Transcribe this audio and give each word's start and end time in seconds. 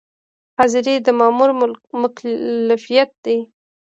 حاضري 0.57 0.95
د 1.05 1.07
مامور 1.19 1.49
مکلفیت 2.01 3.09
دی 3.23 3.37